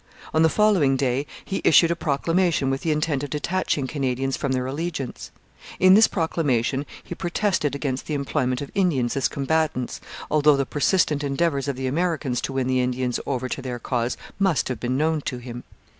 On 0.33 0.41
the 0.41 0.49
following 0.49 0.95
day 0.97 1.27
he 1.45 1.61
issued 1.63 1.91
a 1.91 1.95
proclamation 1.95 2.71
with 2.71 2.81
the 2.81 2.89
intent 2.89 3.21
of 3.21 3.29
detaching 3.29 3.85
Canadians 3.85 4.35
from 4.35 4.51
their 4.51 4.65
allegiance. 4.65 5.29
In 5.79 5.93
this 5.93 6.07
proclamation 6.07 6.87
he 7.03 7.13
protested 7.13 7.75
against 7.75 8.07
the 8.07 8.15
employment 8.15 8.61
of 8.63 8.71
Indians 8.73 9.15
as 9.15 9.27
combatants, 9.27 10.01
although 10.31 10.57
the 10.57 10.65
persistent 10.65 11.23
endeavours 11.23 11.67
of 11.67 11.75
the 11.75 11.85
Americans 11.85 12.41
to 12.41 12.53
win 12.53 12.65
the 12.65 12.81
Indians 12.81 13.19
over 13.27 13.47
to 13.49 13.61
their 13.61 13.77
cause 13.77 14.17
must 14.39 14.69
have 14.69 14.79
been 14.79 14.97
known 14.97 15.21
to 15.21 15.37
him. 15.37 15.63